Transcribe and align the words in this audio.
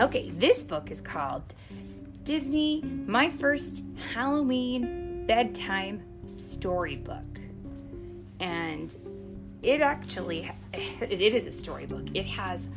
Okay, 0.00 0.30
this 0.30 0.62
book 0.62 0.90
is 0.90 1.02
called 1.02 1.42
Disney 2.24 2.82
My 3.06 3.28
First 3.28 3.84
Halloween 4.14 5.26
Bedtime 5.26 6.02
Storybook. 6.24 7.38
And 8.38 8.96
it 9.62 9.82
actually 9.82 10.50
it 10.72 11.34
is 11.34 11.44
a 11.44 11.52
storybook. 11.52 12.06
It 12.14 12.24
has 12.24 12.68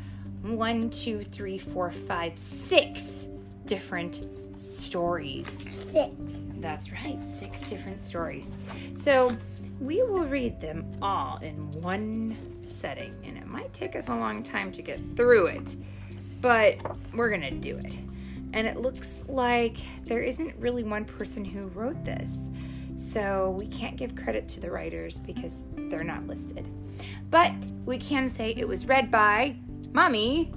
one, 0.42 0.90
two, 0.90 1.24
three, 1.24 1.58
four, 1.58 1.94
five, 1.94 2.38
six 2.38 3.28
different 3.68 4.28
stories. 4.60 5.48
Six. 5.92 6.12
That's 6.56 6.92
right, 6.92 7.24
six 7.24 7.62
different 7.62 8.02
stories. 8.02 8.50
So 8.96 9.34
we 9.80 10.04
will 10.04 10.26
read 10.26 10.60
them 10.60 10.86
all 11.02 11.38
in 11.38 11.72
one 11.82 12.38
setting, 12.62 13.16
and 13.24 13.38
it 13.38 13.48
might 13.48 13.74
take 13.74 13.96
us 13.96 14.10
a 14.10 14.16
long 14.16 14.44
time 14.44 14.74
to 14.74 14.82
get 14.82 15.00
through 15.16 15.48
it, 15.48 15.78
but 16.44 16.76
we're 17.16 17.30
gonna 17.30 17.50
do 17.50 17.76
it. 17.78 17.96
And 18.52 18.68
it 18.68 18.78
looks 18.78 19.28
like 19.30 19.78
there 20.04 20.22
isn't 20.22 20.54
really 20.60 20.84
one 20.84 21.06
person 21.06 21.44
who 21.46 21.68
wrote 21.68 22.04
this, 22.04 22.38
so 22.98 23.56
we 23.58 23.66
can't 23.66 23.96
give 23.96 24.14
credit 24.16 24.48
to 24.50 24.60
the 24.60 24.70
writers 24.70 25.22
because 25.22 25.56
they're 25.76 26.04
not 26.04 26.28
listed. 26.28 26.68
But 27.32 27.54
we 27.86 27.98
can 27.98 28.30
say 28.30 28.54
it 28.56 28.68
was 28.68 28.86
read 28.86 29.10
by 29.10 29.56
Mommy 29.94 30.52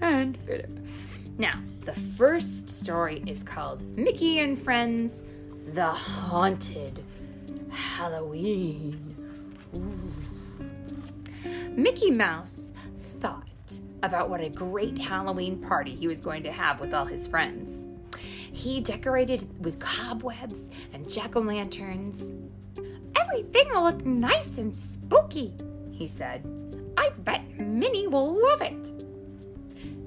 And 0.00 0.36
Philip. 0.36 0.78
Now, 1.38 1.58
the 1.86 1.94
first 1.94 2.68
story 2.68 3.24
is 3.26 3.42
called 3.42 3.82
Mickey 3.96 4.40
and 4.40 4.58
Friends 4.58 5.20
The 5.72 5.86
Haunted 5.86 7.02
Halloween. 7.70 9.16
Ooh. 9.74 10.12
Mickey 11.74 12.10
Mouse 12.10 12.69
about 14.02 14.30
what 14.30 14.40
a 14.40 14.48
great 14.48 14.98
Halloween 14.98 15.58
party 15.58 15.94
he 15.94 16.08
was 16.08 16.20
going 16.20 16.42
to 16.44 16.52
have 16.52 16.80
with 16.80 16.94
all 16.94 17.04
his 17.04 17.26
friends. 17.26 17.86
He 18.52 18.80
decorated 18.80 19.64
with 19.64 19.78
cobwebs 19.78 20.62
and 20.92 21.08
jack 21.08 21.36
o' 21.36 21.40
lanterns. 21.40 22.34
Everything 23.16 23.68
will 23.70 23.84
look 23.84 24.04
nice 24.04 24.58
and 24.58 24.74
spooky, 24.74 25.54
he 25.90 26.08
said. 26.08 26.44
I 26.96 27.10
bet 27.18 27.58
Minnie 27.58 28.08
will 28.08 28.40
love 28.40 28.62
it. 28.62 29.04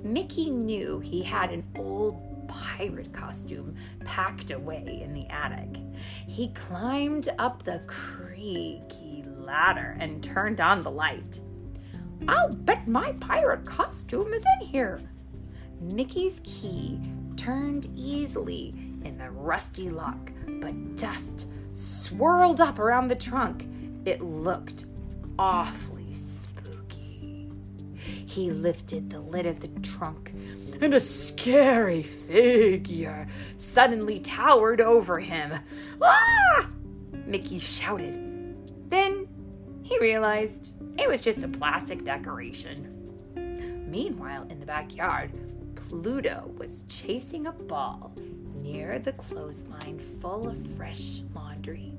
Mickey 0.03 0.49
knew 0.49 0.99
he 0.99 1.23
had 1.23 1.51
an 1.51 1.63
old 1.77 2.47
pirate 2.47 3.13
costume 3.13 3.75
packed 4.03 4.51
away 4.51 4.99
in 5.01 5.13
the 5.13 5.25
attic. 5.27 5.81
He 6.27 6.49
climbed 6.49 7.29
up 7.39 7.63
the 7.63 7.81
creaky 7.87 9.23
ladder 9.37 9.95
and 9.99 10.21
turned 10.21 10.59
on 10.59 10.81
the 10.81 10.91
light. 10.91 11.39
I'll 12.27 12.51
bet 12.51 12.87
my 12.87 13.11
pirate 13.13 13.65
costume 13.65 14.33
is 14.33 14.43
in 14.59 14.67
here. 14.67 15.01
Mickey's 15.81 16.41
key 16.43 16.99
turned 17.35 17.87
easily 17.95 18.73
in 19.03 19.17
the 19.17 19.29
rusty 19.29 19.89
lock, 19.89 20.31
but 20.61 20.95
dust 20.95 21.49
swirled 21.73 22.61
up 22.61 22.79
around 22.79 23.09
the 23.09 23.15
trunk. 23.15 23.67
It 24.05 24.21
looked 24.21 24.85
awfully 25.37 26.13
spooky. 26.13 27.51
He 27.95 28.51
lifted 28.51 29.09
the 29.09 29.19
lid 29.19 29.45
of 29.45 29.59
the 29.59 29.67
trunk, 29.81 30.33
and 30.81 30.93
a 30.93 30.99
scary 30.99 32.03
figure 32.03 33.27
suddenly 33.57 34.19
towered 34.19 34.81
over 34.81 35.19
him. 35.19 35.53
Ah! 36.01 36.69
Mickey 37.25 37.59
shouted. 37.59 38.89
Then 38.89 39.27
he 39.81 39.99
realized 39.99 40.72
it 40.97 41.09
was 41.09 41.21
just 41.21 41.43
a 41.43 41.47
plastic 41.47 42.03
decoration. 42.03 42.89
Meanwhile, 43.87 44.47
in 44.49 44.59
the 44.59 44.65
backyard, 44.65 45.31
Pluto 45.75 46.51
was 46.57 46.85
chasing 46.87 47.47
a 47.47 47.51
ball 47.51 48.13
near 48.55 48.99
the 48.99 49.13
clothesline 49.13 49.99
full 50.19 50.47
of 50.47 50.67
fresh 50.75 51.21
laundry. 51.35 51.93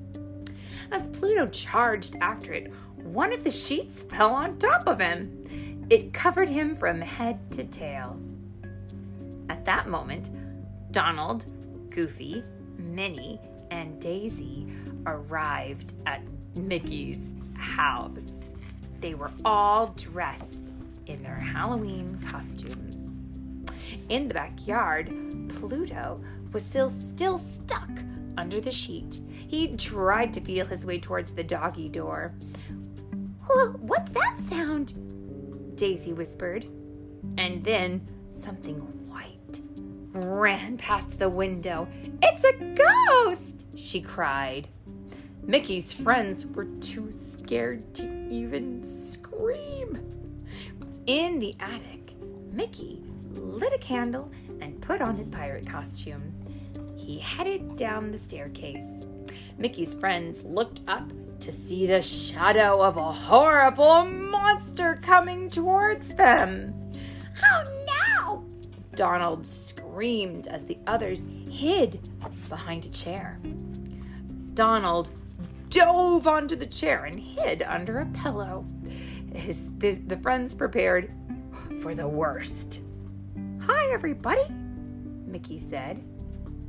As 0.91 1.07
Pluto 1.07 1.47
charged 1.47 2.15
after 2.21 2.53
it, 2.53 2.71
one 2.97 3.31
of 3.31 3.43
the 3.43 3.51
sheets 3.51 4.03
fell 4.03 4.33
on 4.33 4.57
top 4.57 4.87
of 4.87 4.99
him. 4.99 5.85
It 5.89 6.13
covered 6.13 6.49
him 6.49 6.75
from 6.75 7.01
head 7.01 7.39
to 7.51 7.63
tail. 7.63 8.19
At 9.49 9.65
that 9.65 9.87
moment, 9.87 10.31
Donald, 10.91 11.45
Goofy, 11.89 12.43
Minnie, 12.77 13.39
and 13.71 13.99
Daisy 13.99 14.67
arrived 15.05 15.93
at 16.05 16.21
Mickey's 16.55 17.19
house. 17.55 18.31
They 19.05 19.13
were 19.13 19.29
all 19.45 19.93
dressed 19.95 20.71
in 21.05 21.21
their 21.21 21.35
Halloween 21.35 22.19
costumes. 22.27 23.03
In 24.09 24.27
the 24.27 24.33
backyard, 24.33 25.11
Pluto 25.49 26.19
was 26.51 26.65
still, 26.65 26.89
still 26.89 27.37
stuck 27.37 27.91
under 28.35 28.59
the 28.59 28.71
sheet. 28.71 29.21
He 29.29 29.77
tried 29.77 30.33
to 30.33 30.41
feel 30.41 30.65
his 30.65 30.87
way 30.87 30.97
towards 30.99 31.33
the 31.33 31.43
doggy 31.43 31.87
door. 31.87 32.33
What's 33.77 34.09
that 34.13 34.39
sound? 34.49 34.95
Daisy 35.75 36.11
whispered. 36.11 36.65
And 37.37 37.63
then 37.63 38.07
something 38.31 38.77
white 39.07 39.61
ran 40.13 40.77
past 40.77 41.19
the 41.19 41.29
window. 41.29 41.87
It's 42.23 42.43
a 42.43 42.53
ghost! 42.73 43.67
she 43.75 44.01
cried. 44.01 44.67
Mickey's 45.43 45.93
friends 45.93 46.43
were 46.47 46.65
too 46.81 47.11
scared 47.45 47.93
to 47.93 48.27
even 48.27 48.83
scream. 48.83 50.01
In 51.05 51.37
the 51.37 51.55
attic, 51.59 52.15
Mickey 52.51 53.03
lit 53.33 53.71
a 53.71 53.77
candle 53.77 54.31
and 54.61 54.81
put 54.81 54.99
on 54.99 55.15
his 55.15 55.29
pirate 55.29 55.67
costume. 55.67 56.33
He 56.95 57.19
headed 57.19 57.75
down 57.75 58.11
the 58.11 58.17
staircase. 58.17 59.05
Mickey's 59.59 59.93
friends 59.93 60.41
looked 60.41 60.81
up 60.87 61.07
to 61.41 61.51
see 61.51 61.85
the 61.85 62.01
shadow 62.01 62.81
of 62.81 62.97
a 62.97 63.11
horrible 63.11 64.05
monster 64.05 64.99
coming 65.03 65.47
towards 65.47 66.15
them. 66.15 66.73
Oh 67.43 67.85
no! 68.25 68.43
Donald 68.95 69.45
screamed 69.45 70.47
as 70.47 70.65
the 70.65 70.79
others 70.87 71.21
hid 71.47 72.09
behind 72.49 72.85
a 72.85 72.89
chair. 72.89 73.39
Donald 74.55 75.11
dove 75.75 76.25
onto 76.25 76.55
the 76.55 76.65
chair 76.65 77.03
and 77.03 77.19
hid 77.19 77.61
under 77.63 77.99
a 77.99 78.05
pillow. 78.05 78.65
His, 79.33 79.77
the, 79.77 79.95
the 79.95 80.15
friends 80.15 80.53
prepared 80.53 81.11
for 81.81 81.93
the 81.93 82.07
worst. 82.07 82.79
Hi, 83.63 83.91
everybody, 83.91 84.47
Mickey 85.27 85.59
said. 85.59 86.01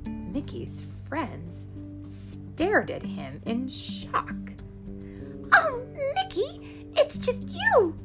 Mickey's 0.09 0.85
friends 1.09 1.67
stared 2.05 2.91
at 2.91 3.05
him 3.05 3.41
in 3.47 3.69
shock. 3.69 4.35
Oh, 5.53 5.87
Mickey, 6.17 6.91
it's 6.97 7.17
just 7.17 7.49
you, 7.49 7.97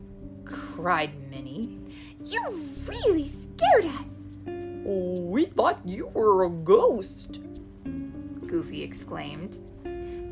cried 0.45 1.19
Minnie. 1.31 1.79
You 2.23 2.63
really 2.85 3.27
scared 3.27 3.85
us. 3.85 4.07
We 4.45 5.45
thought 5.45 5.81
you 5.83 6.11
were 6.13 6.45
a 6.45 6.49
ghost, 6.49 7.39
Goofy 8.45 8.83
exclaimed. 8.83 9.57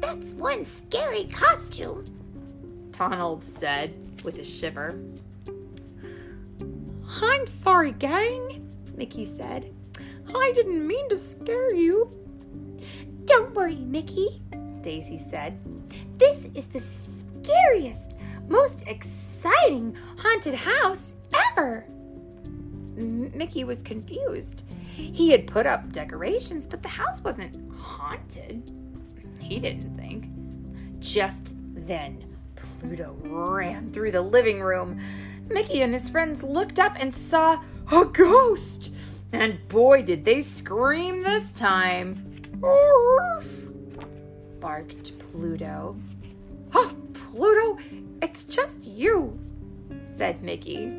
That's 0.09 0.33
one 0.33 0.63
scary 0.63 1.25
costume, 1.25 2.03
Donald 2.89 3.43
said 3.43 3.93
with 4.23 4.39
a 4.39 4.43
shiver. 4.43 4.99
I'm 7.21 7.45
sorry, 7.45 7.91
gang, 7.91 8.67
Mickey 8.97 9.23
said. 9.23 9.71
I 10.33 10.51
didn't 10.55 10.87
mean 10.87 11.07
to 11.09 11.17
scare 11.17 11.75
you. 11.75 12.09
Don't 13.25 13.53
worry, 13.53 13.75
Mickey, 13.75 14.41
Daisy 14.81 15.19
said. 15.19 15.59
This 16.17 16.47
is 16.55 16.65
the 16.65 16.81
scariest, 16.81 18.15
most 18.47 18.81
exciting 18.87 19.95
haunted 20.17 20.55
house 20.55 21.11
ever. 21.51 21.85
M- 22.97 23.31
Mickey 23.37 23.63
was 23.63 23.83
confused. 23.83 24.63
He 24.95 25.29
had 25.29 25.45
put 25.45 25.67
up 25.67 25.91
decorations, 25.91 26.65
but 26.65 26.81
the 26.81 26.89
house 26.89 27.21
wasn't 27.21 27.55
haunted. 27.77 28.71
He 29.49 29.59
didn't 29.59 29.97
think. 29.97 30.29
Just 30.99 31.55
then, 31.73 32.23
Pluto 32.55 33.17
ran 33.23 33.91
through 33.91 34.11
the 34.11 34.21
living 34.21 34.61
room. 34.61 35.01
Mickey 35.49 35.81
and 35.81 35.91
his 35.91 36.07
friends 36.07 36.43
looked 36.43 36.77
up 36.77 36.95
and 36.99 37.11
saw 37.11 37.59
a 37.91 38.05
ghost. 38.05 38.91
And 39.33 39.67
boy, 39.67 40.03
did 40.03 40.23
they 40.23 40.41
scream 40.41 41.23
this 41.23 41.51
time. 41.51 42.43
Oof, 42.63 43.69
barked 44.59 45.17
Pluto. 45.17 45.95
Oh, 46.75 46.95
Pluto, 47.13 47.79
it's 48.21 48.43
just 48.43 48.83
you, 48.83 49.39
said 50.15 50.43
Mickey. 50.43 50.93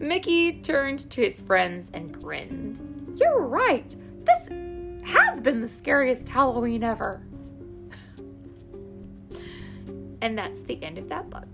Mickey 0.00 0.54
turned 0.60 1.08
to 1.10 1.22
his 1.22 1.40
friends 1.40 1.90
and 1.94 2.20
grinned. 2.20 3.14
You're 3.16 3.42
right. 3.42 3.94
This 4.24 4.48
has 5.04 5.40
been 5.40 5.60
the 5.60 5.68
scariest 5.68 6.28
Halloween 6.28 6.82
ever. 6.82 7.22
And 10.26 10.36
that's 10.36 10.60
the 10.62 10.82
end 10.82 10.98
of 10.98 11.08
that 11.08 11.30
book. 11.30 11.46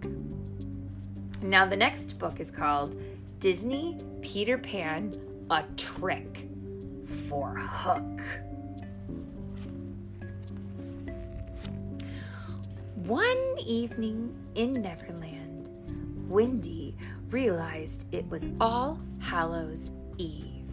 Now, 1.42 1.66
the 1.66 1.76
next 1.76 2.18
book 2.18 2.40
is 2.40 2.50
called 2.50 2.98
Disney 3.38 3.98
Peter 4.22 4.56
Pan 4.56 5.12
a 5.50 5.62
trick 5.76 6.48
for 7.28 7.54
Hook. 7.58 8.22
One 12.94 13.56
evening 13.66 14.34
in 14.54 14.72
Neverland, 14.72 15.68
Wendy 16.30 16.96
realized 17.28 18.06
it 18.10 18.26
was 18.30 18.46
All 18.58 18.98
Hallows 19.18 19.90
Eve. 20.16 20.64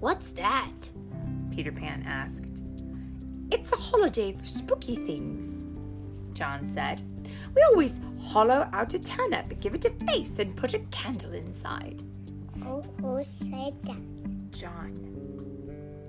What's 0.00 0.32
that? 0.32 0.90
Peter 1.50 1.72
Pan 1.72 2.04
asked. 2.06 2.62
It's 3.50 3.72
a 3.72 3.76
holiday 3.76 4.32
for 4.32 4.44
spooky 4.44 4.96
things, 4.96 5.50
John 6.34 6.66
said. 6.72 7.02
We 7.54 7.62
always 7.62 8.00
hollow 8.20 8.68
out 8.72 8.94
a 8.94 8.98
turnip, 8.98 9.60
give 9.60 9.74
it 9.74 9.84
a 9.84 9.90
face, 10.04 10.38
and 10.38 10.56
put 10.56 10.74
a 10.74 10.80
candle 10.90 11.32
inside. 11.34 12.02
Oh, 12.64 12.84
who 13.00 13.22
said 13.24 13.74
that? 13.84 14.50
John. 14.52 15.06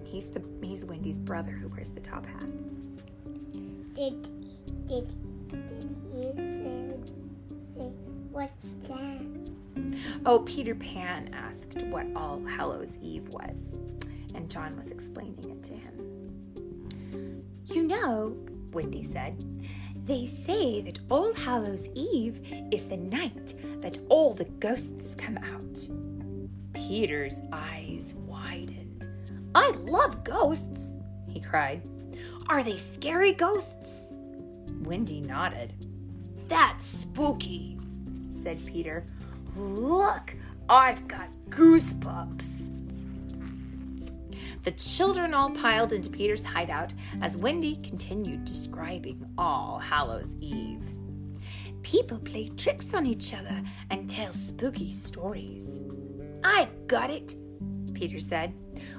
He's 0.04 0.28
the 0.28 0.44
he's 0.62 0.84
Wendy's 0.84 1.18
brother 1.18 1.52
who 1.52 1.68
wears 1.70 1.90
the 1.90 2.02
top 2.02 2.26
hat. 2.26 2.46
Did 3.94 4.22
did 4.88 5.08
did 5.48 6.34
he 6.36 6.38
say, 6.38 6.96
say 7.76 7.92
what's 8.32 8.72
that? 8.88 9.52
Oh, 10.26 10.40
Peter 10.40 10.76
Pan 10.76 11.34
asked 11.34 11.82
what 11.84 12.06
All 12.16 12.42
Hallows 12.46 12.98
Eve 13.02 13.28
was, 13.30 13.80
and 14.36 14.50
John 14.50 14.76
was 14.76 14.90
explaining 14.92 15.50
it 15.50 15.64
to 15.64 15.74
him. 15.74 17.44
You 17.68 17.84
know, 17.84 18.36
Wendy 18.74 19.04
said, 19.04 19.44
they 20.12 20.26
say 20.26 20.82
that 20.82 21.00
All 21.10 21.34
Hallows 21.34 21.88
Eve 21.96 22.42
is 22.70 22.84
the 22.84 22.98
night 22.98 23.54
that 23.82 23.98
all 24.10 24.34
the 24.34 24.44
ghosts 24.44 25.16
come 25.16 25.38
out. 25.38 25.88
Peter's 26.74 27.36
eyes 27.54 28.14
widened. 28.28 29.08
I 29.56 29.72
love 29.78 30.26
ghosts, 30.26 30.96
he 31.30 31.40
cried. 31.40 31.88
Are 32.50 32.62
they 32.62 32.76
scary 32.76 33.32
ghosts? 33.32 34.12
Wendy 34.82 35.22
nodded. 35.22 35.72
That's 36.50 36.84
spooky, 36.84 37.80
said 38.32 38.66
Peter. 38.66 39.06
Look, 39.56 40.36
I've 40.68 41.08
got 41.08 41.30
goosebumps. 41.48 42.81
The 44.64 44.72
children 44.72 45.34
all 45.34 45.50
piled 45.50 45.92
into 45.92 46.10
Peter's 46.10 46.44
hideout 46.44 46.94
as 47.22 47.36
Wendy 47.36 47.78
continued 47.78 48.46
describing 48.46 49.26
All 49.38 49.80
Hallows 49.80 50.36
Eve. 50.40 50.84
People 51.82 52.20
play 52.20 52.50
tricks 52.50 52.94
on 52.94 53.08
each 53.08 53.34
other 53.34 53.64
and 53.90 54.08
tell 54.08 54.32
spooky 54.32 54.92
stories. 54.92 55.80
I've 56.44 56.88
got 56.88 57.10
it, 57.10 57.36
Peter 57.94 58.20
said. 58.20 58.54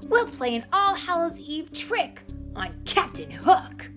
We'll 0.08 0.26
play 0.26 0.56
an 0.56 0.66
All 0.72 0.96
Hallows 0.96 1.38
Eve 1.38 1.72
trick 1.72 2.22
on 2.56 2.82
Captain 2.84 3.30
Hook. 3.30 3.88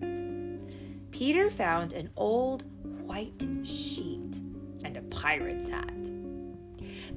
Peter 1.10 1.50
found 1.50 1.94
an 1.94 2.10
old 2.16 2.66
white 3.08 3.44
sheet 3.64 4.36
and 4.84 4.98
a 4.98 5.02
pirate's 5.04 5.68
hat. 5.68 6.15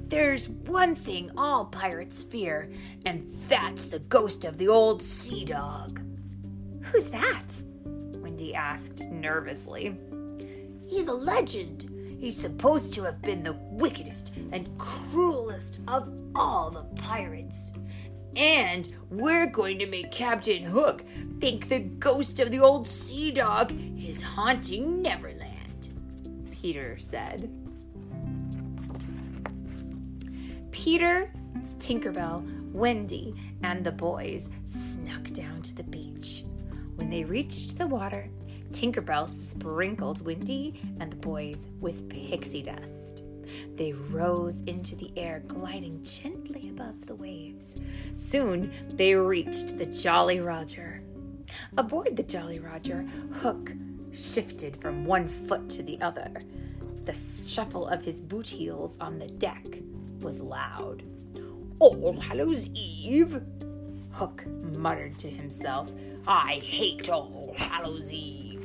There's 0.09 0.49
one 0.49 0.95
thing 0.95 1.29
all 1.37 1.65
pirates 1.65 2.23
fear, 2.23 2.71
and 3.05 3.31
that's 3.47 3.85
the 3.85 3.99
ghost 3.99 4.43
of 4.43 4.57
the 4.57 4.67
old 4.67 5.03
sea 5.03 5.45
dog. 5.45 6.01
Who's 6.81 7.09
that? 7.09 7.45
Wendy 8.17 8.55
asked 8.55 9.01
nervously. 9.01 9.95
He's 10.87 11.07
a 11.07 11.13
legend. 11.13 12.17
He's 12.19 12.35
supposed 12.35 12.95
to 12.95 13.03
have 13.03 13.21
been 13.21 13.43
the 13.43 13.53
wickedest 13.53 14.31
and 14.51 14.75
cruelest 14.79 15.79
of 15.87 16.11
all 16.33 16.71
the 16.71 16.85
pirates. 16.99 17.69
And 18.35 18.91
we're 19.11 19.45
going 19.45 19.77
to 19.77 19.85
make 19.85 20.09
Captain 20.09 20.63
Hook 20.63 21.05
think 21.39 21.69
the 21.69 21.79
ghost 21.79 22.39
of 22.39 22.49
the 22.49 22.59
old 22.59 22.87
sea 22.87 23.31
dog 23.31 23.71
is 24.01 24.23
haunting 24.23 25.03
Neverland, 25.03 25.89
Peter 26.51 26.97
said. 26.97 27.51
Peter, 30.79 31.29
Tinkerbell, 31.77 32.71
Wendy, 32.71 33.35
and 33.63 33.83
the 33.83 33.91
boys 33.91 34.47
snuck 34.63 35.25
down 35.31 35.61
to 35.61 35.75
the 35.75 35.83
beach. 35.83 36.45
When 36.95 37.09
they 37.09 37.25
reached 37.25 37.77
the 37.77 37.85
water, 37.85 38.29
Tinkerbell 38.71 39.27
sprinkled 39.27 40.23
Wendy 40.25 40.81
and 41.01 41.11
the 41.11 41.17
boys 41.17 41.67
with 41.81 42.07
pixie 42.07 42.63
dust. 42.63 43.23
They 43.75 43.91
rose 43.91 44.61
into 44.67 44.95
the 44.95 45.11
air, 45.17 45.43
gliding 45.47 46.01
gently 46.01 46.69
above 46.69 47.05
the 47.07 47.15
waves. 47.15 47.75
Soon 48.15 48.71
they 48.93 49.15
reached 49.15 49.77
the 49.77 49.85
Jolly 49.85 50.39
Roger. 50.39 51.03
Aboard 51.77 52.15
the 52.15 52.23
Jolly 52.23 52.59
Roger, 52.59 53.05
Hook 53.33 53.73
shifted 54.13 54.77
from 54.77 55.03
one 55.03 55.27
foot 55.27 55.69
to 55.71 55.83
the 55.83 55.99
other. 56.01 56.31
The 57.03 57.13
shuffle 57.13 57.85
of 57.85 58.01
his 58.01 58.21
boot 58.21 58.47
heels 58.47 58.95
on 59.01 59.19
the 59.19 59.27
deck 59.27 59.65
was 60.21 60.39
loud. 60.39 61.03
All 61.79 62.19
Hallows 62.19 62.69
Eve? 62.69 63.41
Hook 64.11 64.45
muttered 64.77 65.17
to 65.19 65.29
himself. 65.29 65.91
I 66.27 66.55
hate 66.63 67.09
All 67.09 67.55
Hallows 67.57 68.11
Eve. 68.11 68.63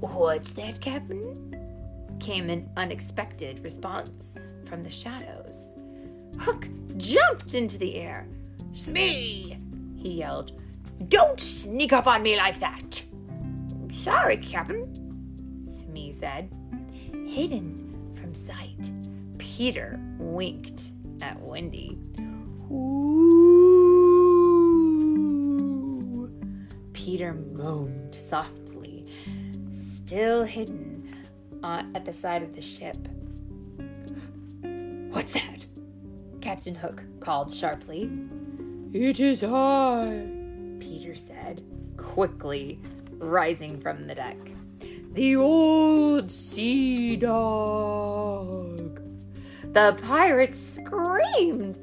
What's 0.00 0.52
that, 0.52 0.80
Captain? 0.80 1.54
Came 2.20 2.50
an 2.50 2.68
unexpected 2.76 3.62
response 3.64 4.10
from 4.64 4.82
the 4.82 4.90
shadows. 4.90 5.74
Hook 6.38 6.68
jumped 6.96 7.54
into 7.54 7.78
the 7.78 7.96
air. 7.96 8.26
Smee! 8.74 9.58
he 9.96 10.10
yelled. 10.10 10.52
Don't 11.08 11.40
sneak 11.40 11.92
up 11.92 12.06
on 12.06 12.22
me 12.22 12.36
like 12.36 12.60
that. 12.60 13.02
Sorry, 13.92 14.36
Captain, 14.36 14.92
Smee 15.80 16.12
said. 16.12 16.50
Hidden 17.26 17.85
sight, 18.36 18.92
Peter 19.38 19.98
winked 20.18 20.92
at 21.22 21.40
Wendy. 21.40 21.98
Ooh. 22.70 23.46
Peter 26.92 27.34
moaned 27.34 28.14
softly, 28.14 29.06
still 29.70 30.44
hidden 30.44 31.08
uh, 31.62 31.82
at 31.94 32.04
the 32.04 32.12
side 32.12 32.42
of 32.42 32.54
the 32.54 32.60
ship. 32.60 32.96
What's 35.10 35.32
that? 35.32 35.64
Captain 36.40 36.74
Hook 36.74 37.02
called 37.20 37.50
sharply. 37.52 38.10
It 38.92 39.20
is 39.20 39.42
I, 39.42 40.26
Peter 40.80 41.14
said, 41.14 41.62
quickly 41.96 42.80
rising 43.18 43.80
from 43.80 44.06
the 44.06 44.14
deck. 44.14 44.36
The 45.16 45.34
old 45.36 46.30
sea 46.30 47.16
dog. 47.16 49.00
The 49.62 49.98
pirates 50.02 50.58
screamed. 50.58 51.78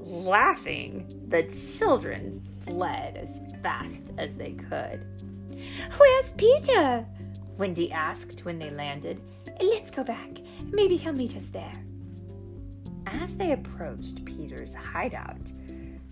Laughing, 0.00 1.06
the 1.28 1.44
children 1.44 2.42
fled 2.64 3.16
as 3.16 3.40
fast 3.62 4.06
as 4.18 4.34
they 4.34 4.54
could. 4.54 5.06
Where's 5.96 6.32
Peter? 6.32 7.06
Wendy 7.56 7.92
asked 7.92 8.44
when 8.44 8.58
they 8.58 8.70
landed. 8.70 9.22
Let's 9.60 9.92
go 9.92 10.02
back. 10.02 10.38
Maybe 10.64 10.96
he'll 10.96 11.12
meet 11.12 11.36
us 11.36 11.46
there. 11.46 11.72
As 13.06 13.36
they 13.36 13.52
approached 13.52 14.24
Peter's 14.24 14.74
hideout, 14.74 15.52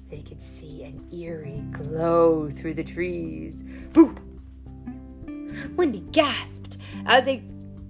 they 0.08 0.22
could 0.22 0.40
see 0.40 0.84
an 0.84 1.04
eerie 1.12 1.64
glow 1.72 2.48
through 2.48 2.74
the 2.74 2.84
trees. 2.84 3.64
Boo! 3.92 4.14
Wendy 5.80 6.04
gasped 6.12 6.76
as 7.06 7.26
a 7.26 7.42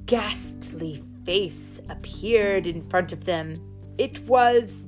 ghastly 0.07 1.03
face 1.25 1.81
appeared 1.89 2.69
in 2.69 2.83
front 2.83 3.13
of 3.13 3.25
them. 3.25 3.55
It 3.99 4.21
was 4.29 4.87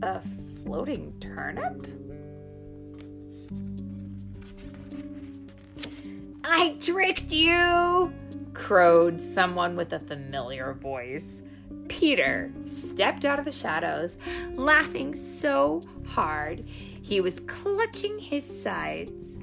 a 0.00 0.20
floating 0.20 1.12
turnip? 1.18 1.88
I 6.44 6.76
tricked 6.78 7.32
you, 7.32 8.14
crowed 8.54 9.20
someone 9.20 9.74
with 9.74 9.92
a 9.92 9.98
familiar 9.98 10.74
voice. 10.74 11.42
Peter 11.88 12.52
stepped 12.66 13.24
out 13.24 13.40
of 13.40 13.44
the 13.44 13.50
shadows, 13.50 14.16
laughing 14.54 15.16
so 15.16 15.82
hard 16.06 16.60
he 16.68 17.20
was 17.20 17.40
clutching 17.48 18.20
his 18.20 18.44
sides. 18.62 19.38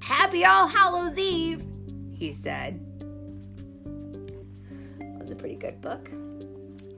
Happy 0.00 0.44
All 0.44 0.68
Hallows 0.68 1.16
Eve, 1.16 1.64
he 2.18 2.32
said. 2.32 2.80
It 5.00 5.18
was 5.18 5.30
a 5.30 5.36
pretty 5.36 5.54
good 5.54 5.80
book. 5.80 6.10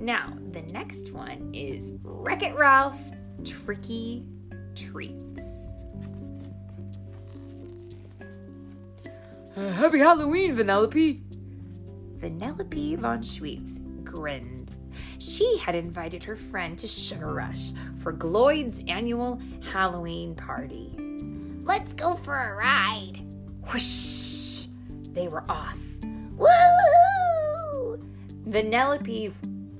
Now, 0.00 0.32
the 0.52 0.62
next 0.72 1.12
one 1.12 1.50
is 1.52 1.94
Wreck 2.02 2.42
It 2.42 2.56
Ralph 2.56 2.98
Tricky 3.44 4.24
Treats. 4.74 5.40
Uh, 9.56 9.68
happy 9.72 9.98
Halloween, 9.98 10.56
Vanellope! 10.56 11.20
Vanellope 12.18 12.98
von 12.98 13.22
Schweetz 13.22 13.78
grinned 14.04 14.72
She 15.18 15.58
had 15.58 15.74
invited 15.74 16.24
her 16.24 16.36
friend 16.36 16.78
to 16.78 16.86
Sugar 16.86 17.34
Rush 17.34 17.72
for 18.02 18.12
Gloyd's 18.12 18.82
annual 18.88 19.40
Halloween 19.72 20.34
party. 20.34 20.94
Let's 21.62 21.92
go 21.92 22.14
for 22.14 22.36
a 22.36 22.54
ride. 22.54 23.20
Whoosh! 23.70 24.19
They 25.12 25.28
were 25.28 25.44
off. 25.48 25.78
Woohoo! 26.36 28.02
Vanellope 28.48 29.34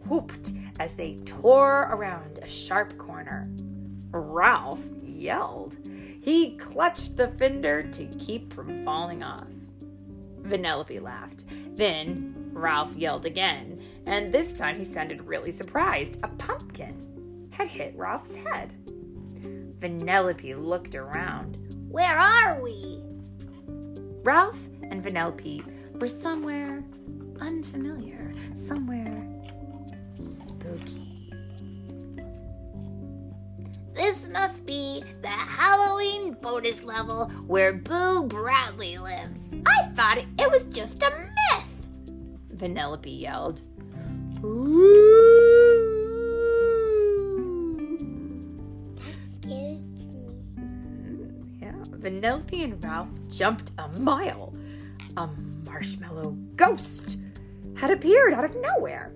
whooped 0.07 0.53
as 0.79 0.95
they 0.95 1.15
tore 1.25 1.89
around 1.91 2.39
a 2.43 2.49
sharp 2.49 2.97
corner. 2.99 3.49
Ralph 4.11 4.85
yelled. 5.03 5.77
He 6.23 6.57
clutched 6.57 7.17
the 7.17 7.29
fender 7.29 7.83
to 7.83 8.07
keep 8.07 8.53
from 8.53 8.85
falling 8.85 9.23
off. 9.23 9.47
Vanellope 10.43 11.01
laughed. 11.01 11.45
Then 11.77 12.35
Ralph 12.53 12.95
yelled 12.97 13.27
again, 13.27 13.81
and 14.07 14.33
this 14.33 14.55
time 14.55 14.77
he 14.77 14.85
sounded 14.85 15.27
really 15.27 15.51
surprised. 15.51 16.19
A 16.23 16.29
pumpkin 16.29 17.49
had 17.51 17.69
hit 17.69 17.95
Ralph's 17.97 18.35
head. 18.35 18.73
Vanellope 19.79 20.59
looked 20.63 20.95
around. 20.95 21.59
Where 21.89 22.19
are 22.19 22.61
we? 22.61 23.03
Ralph 24.23 24.59
and 24.83 25.03
Vanellope 25.03 25.65
were 25.99 26.09
somewhere 26.09 26.85
unfamiliar, 27.41 28.35
somewhere 28.55 29.27
spooky. 30.19 31.33
This 33.95 34.29
must 34.29 34.67
be 34.67 35.03
the 35.23 35.29
Halloween 35.29 36.35
bonus 36.43 36.85
level 36.85 37.29
where 37.47 37.73
Boo 37.73 38.25
Bradley 38.25 38.99
lives. 38.99 39.41
I 39.67 39.89
thought 39.95 40.19
it 40.19 40.51
was 40.51 40.65
just 40.65 41.03
a 41.03 41.11
myth. 41.11 41.87
Vanellope 42.55 43.07
yelled. 43.07 43.63
That 44.35 44.43
Yeah, 52.21 52.33
Vanellope 52.33 52.65
and 52.65 52.85
Ralph 52.85 53.09
jumped 53.29 53.73
a 53.79 53.89
mile. 54.01 54.55
A 55.17 55.29
marshmallow 55.65 56.37
ghost 56.57 57.17
had 57.77 57.91
appeared 57.91 58.33
out 58.33 58.45
of 58.45 58.57
nowhere. 58.57 59.13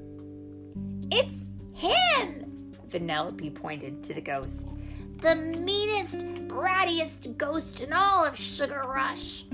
It's 1.11 1.45
him! 1.75 2.73
Vanellope 2.89 3.55
pointed 3.55 4.03
to 4.05 4.15
the 4.15 4.21
ghost. 4.21 4.77
The 5.21 5.35
meanest, 5.35 6.19
brattiest 6.49 7.37
ghost 7.37 7.81
in 7.81 7.93
all 7.93 8.25
of 8.25 8.37
Sugar 8.37 8.83
Rush. 8.87 9.45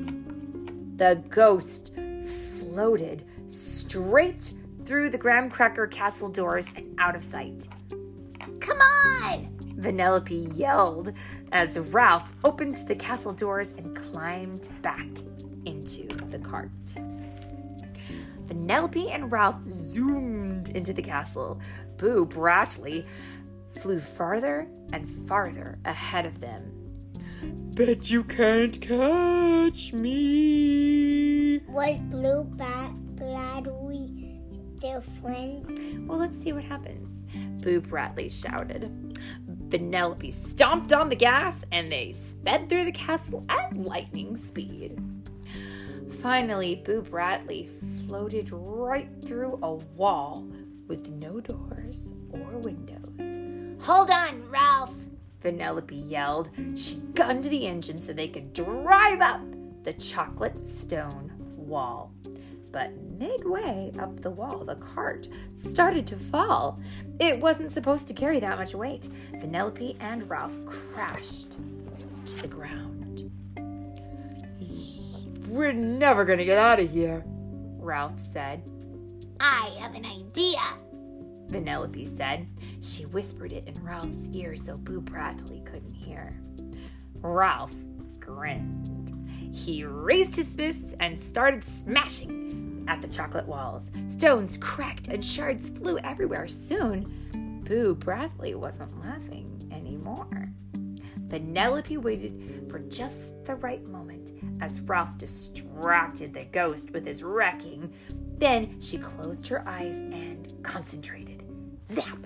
The 0.97 1.23
ghost 1.29 1.93
floated 2.59 3.25
straight 3.49 4.55
through 4.85 5.11
the 5.11 5.19
graham 5.19 5.51
cracker 5.51 5.87
castle 5.87 6.29
doors 6.29 6.67
and 6.77 6.95
out 6.99 7.17
of 7.17 7.25
sight. 7.25 7.69
Come! 9.83 9.97
Vanellope 9.97 10.57
yelled 10.57 11.13
as 11.53 11.79
Ralph 11.79 12.33
opened 12.45 12.77
the 12.87 12.95
castle 12.95 13.33
doors 13.33 13.73
and 13.77 13.95
climbed 13.97 14.69
back 14.83 15.07
into 15.65 16.07
the 16.31 16.39
cart. 16.39 16.71
Vanellope 18.47 19.13
and 19.13 19.31
Ralph 19.31 19.67
zoomed 19.69 20.71
into 20.71 20.93
the 20.93 21.03
castle. 21.03 21.61
Boo 21.97 22.25
Bradley 22.25 23.05
flew 23.81 24.01
farther 24.01 24.67
and 24.93 25.09
farther 25.29 25.79
ahead 25.85 26.27
of 26.27 26.41
them. 26.41 26.77
Bet 27.75 28.11
you 28.11 28.25
can't 28.25 28.81
catch 28.81 29.93
me. 29.93 31.59
Was 31.69 31.99
Blue 32.01 32.45
Bat 32.45 33.17
Bradley 33.17 34.41
their 34.81 35.01
friend? 35.01 36.09
Well, 36.09 36.19
let's 36.19 36.43
see 36.43 36.53
what 36.53 36.65
happens. 36.65 37.23
Boo 37.63 37.81
Bradley 37.81 38.29
shouted. 38.29 39.19
Vanellope 39.71 40.35
stomped 40.35 40.93
on 40.93 41.09
the 41.09 41.17
gas 41.17 41.65
and 41.71 41.87
they 41.87 42.11
sped 42.11 42.69
through 42.69 42.85
the 42.85 42.93
castle 42.93 43.45
at 43.49 43.77
lightning 43.77 44.37
speed. 44.37 45.01
Finally, 46.21 46.83
Boo 46.85 47.03
Bradley 47.03 47.71
floated 48.07 48.51
right 48.53 49.09
through 49.25 49.61
a 49.63 49.75
wall 49.75 50.45
with 50.89 51.09
no 51.09 51.41
doors 51.41 52.13
or 52.31 52.59
windows. 52.59 53.85
Hold 53.85 54.11
on, 54.11 54.51
Ralph. 54.51 54.95
Vanellope 55.43 56.11
yelled. 56.11 56.51
She 56.75 56.97
gunned 57.15 57.45
the 57.45 57.67
engine 57.67 57.99
so 57.99 58.13
they 58.13 58.29
could 58.29 58.53
drive 58.53 59.21
up 59.21 59.41
the 59.85 59.93
chocolate 59.95 60.69
stone 60.69 61.33
wall. 61.57 62.13
But 62.73 62.93
midway 63.19 63.93
up 63.99 64.21
the 64.21 64.31
wall, 64.31 64.65
the 64.65 64.77
cart 64.77 65.29
started 65.57 66.07
to 66.09 66.17
fall. 66.17 66.79
It 67.19 67.39
wasn't 67.41 67.73
supposed 67.73 68.07
to 68.09 68.15
carry 68.15 68.41
that 68.41 68.59
much 68.59 68.75
weight. 68.75 69.09
Vanellope 69.35 69.97
and 70.01 70.29
Ralph 70.29 70.65
crashed 70.65 71.59
to 72.27 72.37
the 72.43 72.49
ground. 72.49 73.31
We're 75.49 75.73
never 75.73 76.25
gonna 76.25 76.45
get 76.45 76.59
out 76.59 76.79
of 76.79 76.91
here, 76.91 77.25
Ralph 77.27 78.21
said. 78.21 78.63
I 79.41 79.75
have 79.81 79.95
an 79.95 80.05
idea. 80.05 80.61
Vanellope 81.49 82.17
said. 82.17 82.47
She 82.81 83.05
whispered 83.07 83.53
it 83.53 83.67
in 83.67 83.83
Ralph's 83.83 84.29
ear 84.33 84.55
so 84.57 84.77
Boo 84.77 85.01
Bradley 85.01 85.61
couldn't 85.65 85.93
hear. 85.93 86.41
Ralph 87.21 87.75
grinned. 88.21 89.00
He 89.53 89.85
raised 89.85 90.37
his 90.37 90.55
fists 90.55 90.95
and 91.01 91.21
started 91.21 91.65
smashing 91.65 92.85
at 92.89 93.03
the 93.03 93.09
chocolate 93.09 93.47
walls. 93.47 93.91
Stones 94.09 94.57
cracked 94.57 95.09
and 95.09 95.25
shards 95.25 95.71
flew 95.71 95.99
everywhere. 95.99 96.49
Soon, 96.49 97.63
Boo 97.65 97.95
Bradley 97.95 98.55
wasn't 98.55 99.01
laughing 99.01 99.69
anymore. 99.73 100.51
Vanellope 101.29 101.97
waited 101.99 102.67
for 102.69 102.81
just 102.81 103.45
the 103.45 103.55
right 103.55 103.85
moment 103.87 104.33
as 104.61 104.81
Ralph 104.81 105.17
distracted 105.19 106.35
the 106.35 106.45
ghost 106.45 106.91
with 106.91 107.07
his 107.07 107.23
wrecking. 107.23 107.93
Then 108.39 108.81
she 108.81 108.99
closed 108.99 109.47
her 109.49 109.67
eyes 109.69 109.95
and 109.97 110.53
concentrated. 110.63 111.45
Zap! 111.93 112.19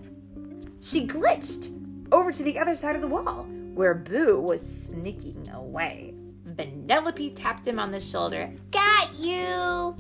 She 0.81 1.07
glitched 1.07 1.71
over 2.13 2.33
to 2.33 2.43
the 2.43 2.59
other 2.59 2.77
side 2.77 2.95
of 2.95 3.03
the 3.03 3.09
wall 3.09 3.47
where 3.75 3.95
Boo 3.95 4.41
was 4.41 4.63
sneaking 4.87 5.49
away. 5.53 6.15
Vanellope 6.57 7.35
tapped 7.35 7.67
him 7.67 7.79
on 7.79 7.91
the 7.91 8.01
shoulder. 8.01 8.53
Got 8.71 9.15
you. 9.19 9.97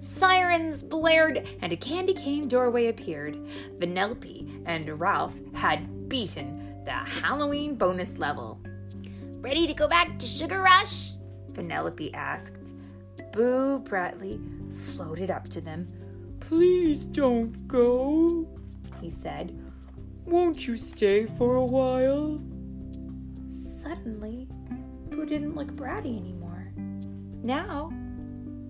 Sirens 0.00 0.82
blared 0.82 1.48
and 1.60 1.72
a 1.72 1.76
candy 1.76 2.14
cane 2.14 2.48
doorway 2.48 2.88
appeared. 2.88 3.36
Vanellope 3.78 4.62
and 4.66 4.88
Ralph 5.00 5.34
had 5.54 6.08
beaten 6.08 6.84
the 6.84 6.90
Halloween 6.90 7.76
bonus 7.76 8.18
level. 8.18 8.60
Ready 9.40 9.66
to 9.66 9.74
go 9.74 9.88
back 9.88 10.18
to 10.18 10.26
Sugar 10.26 10.60
Rush? 10.62 11.12
Vanellope 11.52 12.14
asked. 12.14 12.74
Boo 13.32 13.78
Bradley 13.78 14.40
floated 14.94 15.30
up 15.30 15.48
to 15.48 15.60
them. 15.60 15.86
Please 16.40 17.04
don't 17.04 17.66
go, 17.66 18.46
he 19.00 19.08
said. 19.08 19.58
Won't 20.26 20.66
you 20.66 20.76
stay 20.76 21.26
for 21.26 21.56
a 21.56 21.64
while? 21.64 22.42
Suddenly, 23.48 24.48
Boo 25.22 25.28
didn't 25.28 25.54
look 25.54 25.70
bratty 25.76 26.18
anymore. 26.18 26.72
Now, 27.44 27.92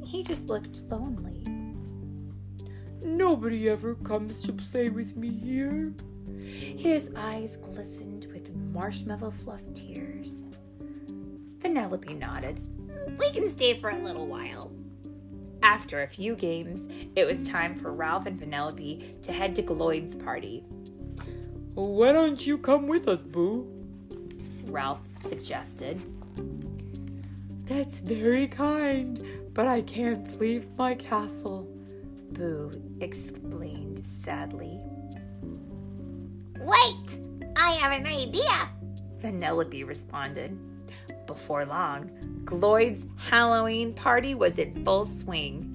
he 0.04 0.23
just 0.23 0.50
looked 0.50 0.80
lonely. 0.90 1.47
Nobody 3.02 3.71
ever 3.71 3.94
comes 3.94 4.42
to 4.42 4.52
play 4.52 4.90
with 4.90 5.16
me 5.16 5.30
here. 5.30 5.94
His 6.38 7.11
eyes 7.16 7.56
glistened 7.56 8.26
with 8.30 8.54
marshmallow 8.54 9.30
fluff 9.30 9.62
tears. 9.73 10.50
Vanellope 11.61 12.18
nodded. 12.18 12.61
We 13.18 13.30
can 13.30 13.49
stay 13.49 13.80
for 13.80 13.88
a 13.88 14.04
little 14.04 14.26
while. 14.26 14.71
After 15.62 16.02
a 16.02 16.06
few 16.06 16.35
games, 16.35 16.87
it 17.16 17.25
was 17.25 17.49
time 17.49 17.75
for 17.75 17.94
Ralph 17.94 18.26
and 18.26 18.38
Vanellope 18.38 19.23
to 19.23 19.32
head 19.32 19.56
to 19.56 19.62
Gloyd's 19.62 20.16
party. 20.16 20.64
Why 21.73 22.12
don't 22.12 22.47
you 22.47 22.59
come 22.59 22.88
with 22.88 23.09
us, 23.09 23.23
Boo? 23.23 23.66
Ralph 24.66 25.00
suggested. 25.14 26.02
That's 27.74 28.00
very 28.00 28.48
kind, 28.48 29.24
but 29.54 29.66
I 29.66 29.80
can't 29.80 30.38
leave 30.38 30.66
my 30.76 30.94
castle, 30.94 31.66
Boo 32.32 32.70
explained 33.00 34.04
sadly. 34.04 34.78
Wait! 36.60 37.18
I 37.56 37.72
have 37.80 37.98
an 37.98 38.06
idea. 38.06 38.68
Vanellope 39.22 39.88
responded. 39.88 40.58
Before 41.26 41.64
long, 41.64 42.10
Gloyd's 42.44 43.06
Halloween 43.16 43.94
party 43.94 44.34
was 44.34 44.58
in 44.58 44.84
full 44.84 45.06
swing 45.06 45.74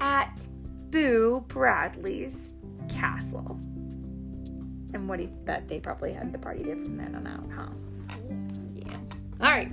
at 0.00 0.46
Boo 0.90 1.44
Bradley's 1.48 2.36
castle. 2.88 3.58
And 4.94 5.08
what 5.08 5.16
do 5.16 5.24
you 5.24 5.32
bet 5.44 5.66
they 5.66 5.80
probably 5.80 6.12
had 6.12 6.32
the 6.32 6.38
party 6.38 6.62
there 6.62 6.76
from 6.76 6.96
then 6.96 7.16
on 7.16 7.26
out, 7.26 7.50
huh? 7.52 7.72
Yeah. 8.76 8.96
All 9.40 9.50
right. 9.50 9.72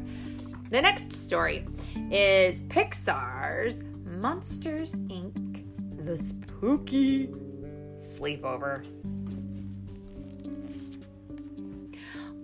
The 0.72 0.82
next 0.82 1.12
story 1.12 1.66
is 2.10 2.62
Pixar's 2.62 3.84
Monsters 4.06 4.96
Inc. 4.96 5.66
The 6.06 6.18
Spooky 6.18 7.28
sleepover. 8.00 8.86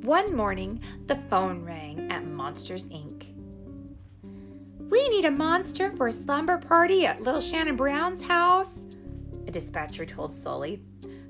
One 0.02 0.36
morning, 0.36 0.82
the 1.06 1.16
phone 1.30 1.64
rang 1.64 2.12
at 2.12 2.28
Monsters 2.28 2.90
Inc. 2.90 3.28
We 4.90 5.08
need 5.08 5.24
a 5.24 5.32
monster 5.32 5.96
for 5.96 6.10
a 6.10 6.12
slumber 6.12 6.58
party 6.58 7.06
at 7.06 7.22
little 7.22 7.40
Shannon 7.40 7.78
Brown's 7.78 8.26
house, 8.26 8.84
a 9.48 9.52
dispatcher 9.52 10.06
told 10.06 10.36
Sully. 10.36 10.82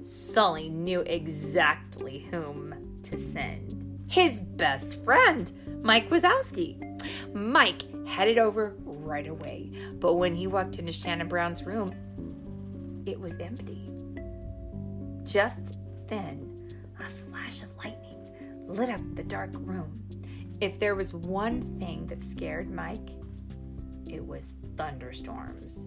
Sully 0.02 0.70
knew 0.70 1.02
exactly 1.02 2.28
whom 2.32 2.74
to 3.04 3.20
send. 3.20 3.87
His 4.08 4.40
best 4.40 5.04
friend, 5.04 5.52
Mike 5.84 6.10
Wazowski. 6.10 6.84
Mike 7.34 7.84
headed 8.08 8.38
over 8.38 8.76
right 8.86 9.28
away, 9.28 9.72
but 10.00 10.16
when 10.16 10.36
he 10.36 10.48
walked 10.48 10.80
into 10.80 10.92
Shannon 10.92 11.28
Brown's 11.28 11.64
room, 11.64 11.92
it 13.06 13.20
was 13.20 13.34
empty. 13.40 13.90
Just 15.24 15.78
then, 16.08 16.70
a 17.00 17.04
flash 17.04 17.62
of 17.64 17.76
lightning 17.78 18.30
lit 18.68 18.90
up 18.90 19.02
the 19.16 19.24
dark 19.24 19.52
room. 19.54 20.04
If 20.62 20.80
there 20.80 20.96
was 20.96 21.14
one 21.14 21.80
thing 21.80 22.08
that 22.08 22.24
scared 22.24 22.70
Mike, 22.72 23.10
it 24.10 24.26
was 24.26 24.50
thunderstorms. 24.78 25.86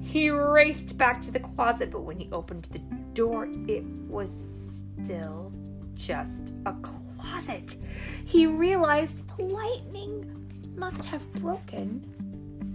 He 0.00 0.30
raced 0.30 0.98
back 0.98 1.20
to 1.22 1.30
the 1.30 1.40
closet, 1.40 1.90
but 1.90 2.02
when 2.02 2.18
he 2.18 2.28
opened 2.32 2.66
the 2.72 2.80
door, 3.14 3.48
it 3.68 3.84
was 3.84 4.84
still 5.02 5.52
just 5.94 6.52
a 6.66 6.74
closet. 6.82 7.76
He 8.24 8.46
realized 8.46 9.24
lightning 9.38 10.28
must 10.76 11.04
have 11.04 11.32
broken 11.34 12.04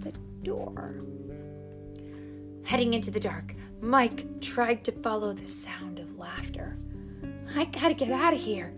the 0.03 0.11
door. 0.43 1.01
Heading 2.63 2.93
into 2.93 3.11
the 3.11 3.19
dark, 3.19 3.55
Mike 3.81 4.41
tried 4.41 4.83
to 4.83 4.91
follow 4.91 5.33
the 5.33 5.45
sound 5.45 5.99
of 5.99 6.17
laughter. 6.17 6.77
I 7.55 7.65
gotta 7.65 7.93
get 7.93 8.11
out 8.11 8.33
of 8.33 8.39
here, 8.39 8.73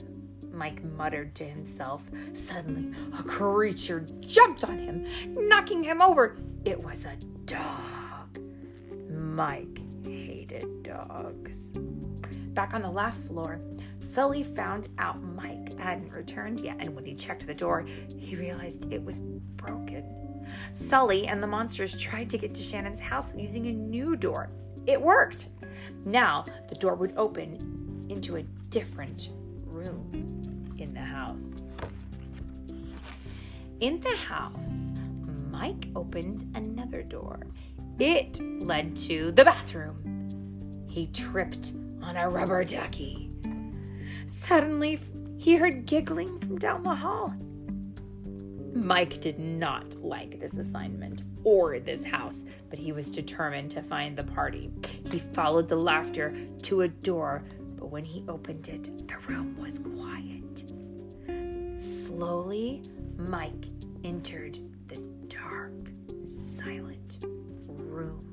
Mike 0.52 0.84
muttered 0.84 1.34
to 1.36 1.44
himself. 1.44 2.04
Suddenly, 2.34 2.96
a 3.18 3.24
creature 3.24 4.06
jumped 4.20 4.64
on 4.64 4.78
him, 4.78 5.08
knocking 5.48 5.84
him 5.84 6.02
over. 6.02 6.38
It 6.66 6.82
was 6.84 7.06
a 7.06 7.16
dog. 7.46 8.40
Mike 9.10 9.80
hated 10.04 10.84
dogs. 10.84 11.72
Back 12.60 12.74
on 12.74 12.82
the 12.82 12.92
last 12.92 13.26
floor, 13.26 13.62
Sully 14.02 14.44
found 14.44 14.90
out 14.98 15.24
Mike 15.24 15.80
hadn't 15.80 16.12
returned 16.12 16.60
yet, 16.60 16.76
and 16.80 16.94
when 16.94 17.06
he 17.06 17.16
checked 17.16 17.48
the 17.48 17.54
door, 17.54 17.86
he 18.18 18.36
realized 18.36 18.92
it 18.92 19.02
was 19.02 19.20
broken. 19.56 20.04
Sully 20.74 21.26
and 21.26 21.42
the 21.42 21.48
monsters 21.48 21.96
tried 21.96 22.30
to 22.32 22.38
get 22.38 22.54
to 22.54 22.62
Shannon's 22.62 23.00
house 23.00 23.34
using 23.34 23.68
a 23.68 23.72
new 23.72 24.18
door. 24.18 24.50
It 24.88 25.02
worked. 25.02 25.46
Now 26.04 26.44
the 26.68 26.76
door 26.76 26.96
would 26.96 27.14
open 27.16 28.06
into 28.10 28.36
a 28.36 28.44
different 28.70 29.30
room 29.64 30.76
in 30.78 30.94
the 30.94 31.00
house. 31.00 31.62
In 33.80 34.02
the 34.02 34.18
house, 34.18 34.76
Mike 35.50 35.88
opened 35.96 36.54
another 36.58 37.04
door. 37.04 37.40
It 38.00 38.38
led 38.62 38.98
to 38.98 39.32
the 39.32 39.46
bathroom. 39.46 40.86
He 40.90 41.08
tripped 41.08 41.72
on 42.02 42.18
a 42.18 42.30
rubber 42.30 42.64
ducky. 42.64 43.32
Suddenly, 44.28 45.00
he 45.38 45.56
heard 45.56 45.86
giggling 45.86 46.40
from 46.40 46.58
down 46.58 46.84
the 46.84 46.96
hall. 46.96 47.36
Mike 48.74 49.20
did 49.20 49.40
not 49.40 49.96
like 49.96 50.40
this 50.40 50.58
assignment 50.58 51.24
or 51.44 51.80
this 51.80 52.04
house, 52.04 52.44
but 52.70 52.80
he 52.80 52.92
was 52.92 53.12
determined 53.12 53.72
to 53.72 53.82
find 53.82 54.18
the 54.18 54.24
party. 54.24 54.72
He 55.12 55.20
followed 55.20 55.68
the 55.68 55.76
laughter 55.76 56.36
to 56.64 56.82
a 56.82 56.88
door, 56.88 57.44
but 57.78 57.90
when 57.90 58.06
he 58.06 58.24
opened 58.28 58.68
it, 58.68 59.08
the 59.08 59.18
room 59.28 59.58
was 59.60 59.80
quiet. 59.80 60.74
Slowly, 61.82 62.84
Mike 63.18 63.66
entered 64.04 64.60
the 64.88 64.98
dark, 65.28 65.74
silent 66.58 67.26
room. 67.68 68.26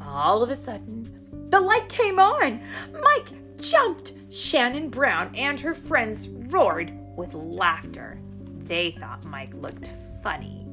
All 0.00 0.42
of 0.42 0.50
a 0.50 0.56
sudden, 0.56 1.21
the 1.52 1.60
light 1.60 1.88
came 1.88 2.18
on. 2.18 2.60
Mike 3.02 3.58
jumped. 3.60 4.14
Shannon 4.30 4.88
Brown 4.88 5.30
and 5.36 5.60
her 5.60 5.74
friends 5.74 6.26
roared 6.26 6.90
with 7.14 7.34
laughter. 7.34 8.18
They 8.64 8.92
thought 8.92 9.26
Mike 9.26 9.52
looked 9.52 9.90
funny 10.22 10.66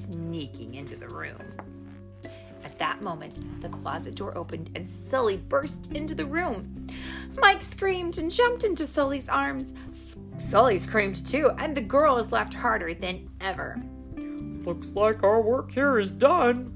sneaking 0.00 0.74
into 0.74 0.96
the 0.96 1.06
room. 1.08 1.40
At 2.64 2.76
that 2.80 3.00
moment, 3.02 3.62
the 3.62 3.68
closet 3.68 4.16
door 4.16 4.36
opened 4.36 4.70
and 4.74 4.88
Sully 4.88 5.36
burst 5.36 5.92
into 5.92 6.16
the 6.16 6.26
room. 6.26 6.88
Mike 7.38 7.62
screamed 7.62 8.18
and 8.18 8.28
jumped 8.28 8.64
into 8.64 8.84
Sully's 8.84 9.28
arms. 9.28 9.72
Sully 10.38 10.78
screamed 10.78 11.24
too, 11.24 11.52
and 11.58 11.76
the 11.76 11.80
girls 11.80 12.32
laughed 12.32 12.54
harder 12.54 12.94
than 12.94 13.30
ever. 13.40 13.80
Looks 14.64 14.88
like 14.88 15.22
our 15.22 15.40
work 15.40 15.70
here 15.70 16.00
is 16.00 16.10
done, 16.10 16.72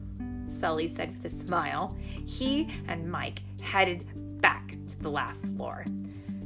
Sully 0.47 0.87
said 0.87 1.11
with 1.11 1.33
a 1.33 1.47
smile. 1.47 1.97
He 2.31 2.69
and 2.87 3.11
Mike 3.11 3.43
headed 3.61 4.07
back 4.41 4.77
to 4.87 4.99
the 5.01 5.11
laugh 5.11 5.37
floor. 5.57 5.85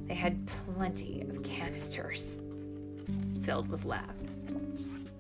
They 0.07 0.15
had 0.15 0.47
plenty 0.47 1.21
of 1.29 1.43
canisters 1.43 2.39
filled 3.43 3.69
with 3.69 3.85
laughs. 3.85 5.11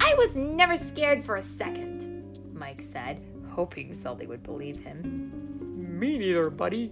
I 0.00 0.14
was 0.14 0.34
never 0.34 0.78
scared 0.78 1.22
for 1.22 1.36
a 1.36 1.42
second, 1.42 2.38
Mike 2.54 2.80
said, 2.80 3.22
hoping 3.50 3.92
Sully 3.92 4.26
would 4.26 4.42
believe 4.42 4.78
him. 4.78 5.30
Me 5.76 6.16
neither, 6.16 6.48
buddy. 6.48 6.90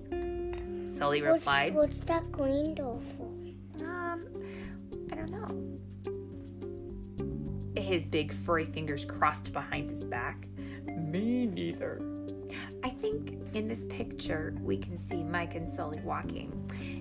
Sully 0.95 1.23
replied. 1.23 1.75
What's, 1.75 1.97
what's 1.97 2.05
that 2.05 2.31
green 2.31 2.75
door 2.75 3.01
for? 3.17 3.85
Um, 3.87 4.23
I 5.11 5.15
don't 5.15 5.31
know. 5.31 5.49
His 7.81 8.05
big 8.05 8.35
furry 8.35 8.67
fingers 8.67 9.07
crossed 9.07 9.53
behind 9.53 9.91
his 9.91 10.05
back. 10.05 10.47
Me 10.87 11.42
neither. 11.73 12.01
I 12.85 12.91
think 12.91 13.39
in 13.55 13.69
this 13.69 13.85
picture 13.89 14.55
we 14.61 14.77
can 14.77 14.99
see 14.99 15.23
Mike 15.23 15.55
and 15.55 15.69
Sully 15.69 16.01
walking, 16.03 16.53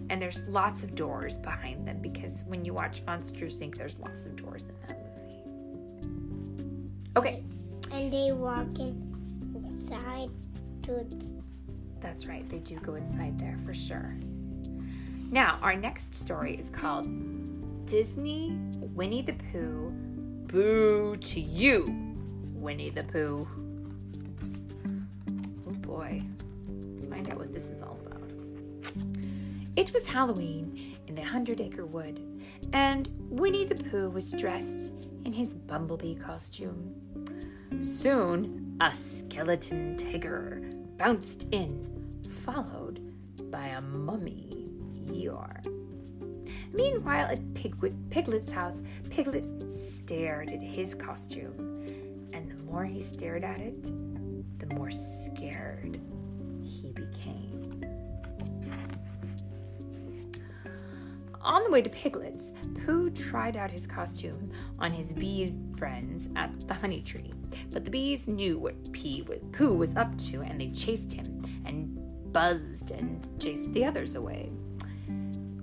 and 0.09 0.21
there's 0.21 0.43
lots 0.47 0.83
of 0.83 0.95
doors 0.95 1.37
behind 1.37 1.87
them 1.87 2.01
because 2.01 2.43
when 2.45 2.63
you 2.63 2.73
watch 2.73 3.01
Monsters 3.05 3.59
Inc., 3.59 3.75
there's 3.75 3.99
lots 3.99 4.25
of 4.25 4.35
doors 4.35 4.63
in 4.63 4.75
that 4.87 4.97
movie. 4.99 5.41
Okay, 7.17 7.43
And 7.91 8.11
they 8.11 8.31
walk 8.31 8.67
inside 8.79 10.29
to 10.83 11.05
that's 12.01 12.25
right, 12.25 12.47
they 12.49 12.59
do 12.59 12.77
go 12.77 12.95
inside 12.95 13.37
there 13.37 13.59
for 13.63 13.75
sure. 13.75 14.15
Now, 15.29 15.59
our 15.61 15.75
next 15.75 16.15
story 16.15 16.55
is 16.55 16.69
called 16.71 17.07
Disney 17.85 18.57
Winnie 18.79 19.21
the 19.21 19.33
Pooh 19.33 19.93
Boo 20.47 21.15
to 21.15 21.39
You, 21.39 21.85
Winnie 22.55 22.89
the 22.89 23.03
Pooh. 23.03 23.47
It 29.91 29.95
was 29.95 30.07
Halloween 30.07 30.95
in 31.07 31.15
the 31.15 31.21
Hundred 31.21 31.59
Acre 31.59 31.85
Wood, 31.85 32.25
and 32.71 33.09
Winnie 33.29 33.65
the 33.65 33.75
Pooh 33.75 34.09
was 34.09 34.31
dressed 34.31 34.93
in 35.25 35.33
his 35.33 35.53
bumblebee 35.53 36.15
costume. 36.15 36.95
Soon, 37.81 38.77
a 38.79 38.89
skeleton 38.89 39.97
tiger 39.97 40.61
bounced 40.97 41.45
in, 41.51 42.21
followed 42.45 43.01
by 43.51 43.65
a 43.65 43.81
mummy 43.81 44.69
Eeyore. 45.07 45.61
Meanwhile, 46.71 47.25
at 47.25 47.53
Piglet's 47.53 48.49
house, 48.49 48.79
Piglet 49.09 49.45
stared 49.73 50.49
at 50.49 50.63
his 50.63 50.95
costume, 50.95 51.85
and 52.31 52.49
the 52.49 52.63
more 52.63 52.85
he 52.85 53.01
stared 53.01 53.43
at 53.43 53.59
it, 53.59 53.83
the 54.57 54.73
more 54.73 54.91
scared 54.91 55.99
he 56.61 56.93
became. 56.93 57.50
On 61.43 61.63
the 61.63 61.71
way 61.71 61.81
to 61.81 61.89
Piglet's, 61.89 62.51
Pooh 62.85 63.09
tried 63.09 63.57
out 63.57 63.71
his 63.71 63.87
costume 63.87 64.51
on 64.77 64.91
his 64.91 65.11
bees 65.13 65.51
friends 65.75 66.29
at 66.35 66.67
the 66.67 66.73
honey 66.73 67.01
tree, 67.01 67.31
but 67.71 67.83
the 67.83 67.89
bees 67.89 68.27
knew 68.27 68.59
what 68.59 68.75
was, 68.91 69.39
Pooh 69.51 69.73
was 69.73 69.95
up 69.95 70.15
to, 70.19 70.41
and 70.41 70.61
they 70.61 70.69
chased 70.69 71.11
him 71.11 71.41
and 71.65 71.97
buzzed 72.31 72.91
and 72.91 73.27
chased 73.41 73.73
the 73.73 73.83
others 73.83 74.13
away. 74.13 74.51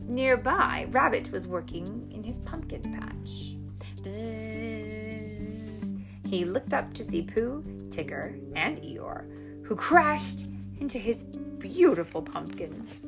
Nearby, 0.09 0.87
Rabbit 0.91 1.31
was 1.31 1.47
working 1.47 2.11
in 2.13 2.25
his 2.25 2.41
pumpkin 2.41 2.83
patch. 2.83 3.55
Bzzz. 4.03 5.97
He 6.27 6.45
looked 6.45 6.75
up 6.75 6.93
to 6.95 7.05
see 7.05 7.23
Pooh, 7.23 7.63
Tigger, 7.89 8.41
and 8.57 8.79
Eeyore, 8.79 9.65
who 9.65 9.77
crashed 9.77 10.47
into 10.81 10.99
his 10.99 11.23
beautiful 11.23 12.23
pumpkins. 12.23 13.05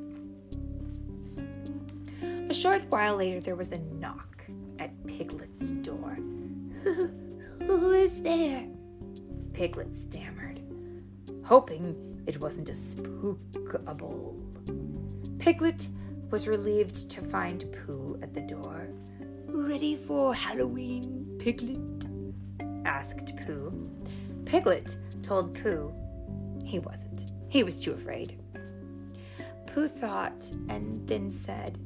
A 2.61 2.63
short 2.63 2.83
while 2.91 3.17
later, 3.17 3.41
there 3.41 3.57
was 3.57 3.73
a 3.73 3.79
knock 3.79 4.45
at 4.79 4.91
Piglet's 5.07 5.71
door. 5.71 6.19
Who 7.59 7.93
is 7.93 8.21
there? 8.21 8.67
Piglet 9.55 9.97
stammered, 9.97 10.61
hoping 11.43 11.97
it 12.27 12.39
wasn't 12.43 12.69
a 12.69 12.73
spookable. 12.73 14.37
Piglet 15.39 15.89
was 16.31 16.47
relieved 16.47 17.09
to 17.09 17.23
find 17.23 17.65
Pooh 17.73 18.19
at 18.21 18.35
the 18.35 18.43
door. 18.43 18.89
Ready 19.47 19.97
for 19.97 20.35
Halloween, 20.35 21.37
Piglet? 21.39 22.05
asked 22.85 23.35
Pooh. 23.39 23.91
Piglet 24.45 24.99
told 25.23 25.55
Pooh 25.55 25.95
he 26.63 26.79
wasn't. 26.79 27.33
He 27.49 27.63
was 27.63 27.81
too 27.81 27.95
afraid. 27.95 28.39
Pooh 29.67 29.89
thought 29.89 30.45
and 30.69 31.09
then 31.09 31.31
said, 31.31 31.79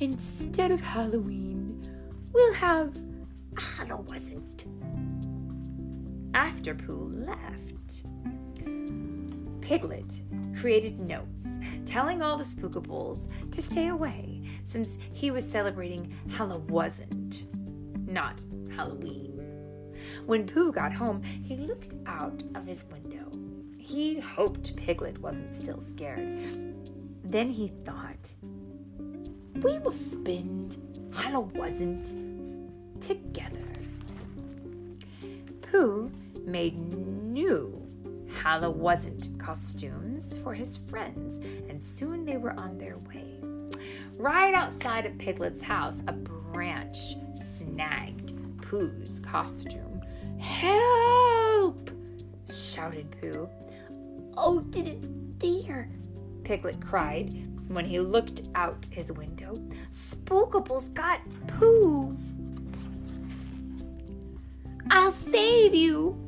Instead 0.00 0.72
of 0.72 0.80
Halloween, 0.80 1.80
we'll 2.32 2.54
have 2.54 2.98
Hallowasn't. 3.54 4.64
After 6.34 6.74
Pooh 6.74 7.12
left, 7.14 8.02
Piglet 9.60 10.22
created 10.58 10.98
notes 10.98 11.46
telling 11.86 12.22
all 12.22 12.36
the 12.36 12.44
spookables 12.44 13.28
to 13.52 13.62
stay 13.62 13.86
away 13.88 14.42
since 14.64 14.98
he 15.12 15.30
was 15.30 15.48
celebrating 15.48 16.12
Hallowasn't, 16.28 17.44
not 18.10 18.42
Halloween. 18.74 19.40
When 20.26 20.46
Pooh 20.46 20.72
got 20.72 20.92
home, 20.92 21.22
he 21.22 21.56
looked 21.56 21.94
out 22.06 22.42
of 22.56 22.66
his 22.66 22.84
window. 22.84 23.30
He 23.78 24.18
hoped 24.18 24.74
Piglet 24.76 25.18
wasn't 25.18 25.54
still 25.54 25.80
scared. 25.80 26.74
Then 27.22 27.48
he 27.48 27.68
thought, 27.68 28.34
we 29.64 29.78
will 29.78 29.90
spend 29.90 30.76
Hallowasn't 31.10 32.12
together. 33.00 33.58
Pooh 35.62 36.10
made 36.44 36.78
new 36.78 37.80
Hallowasn't 38.42 39.38
costumes 39.38 40.36
for 40.36 40.52
his 40.52 40.76
friends, 40.76 41.38
and 41.70 41.82
soon 41.82 42.26
they 42.26 42.36
were 42.36 42.52
on 42.60 42.76
their 42.76 42.98
way. 42.98 43.38
Right 44.18 44.52
outside 44.52 45.06
of 45.06 45.16
Piglet's 45.16 45.62
house, 45.62 45.96
a 46.08 46.12
branch 46.12 47.16
snagged 47.56 48.34
Pooh's 48.58 49.18
costume. 49.20 50.02
Help! 50.38 51.90
shouted 52.52 53.10
Pooh. 53.22 53.48
Oh, 54.36 54.60
dear, 55.38 55.88
Piglet 56.44 56.80
cried 56.84 57.32
when 57.68 57.84
he 57.84 57.98
looked 58.00 58.42
out 58.54 58.86
his 58.90 59.12
window. 59.12 59.54
Spookables 59.90 60.92
got 60.92 61.20
Pooh. 61.46 62.16
I'll 64.90 65.12
save 65.12 65.74
you, 65.74 66.18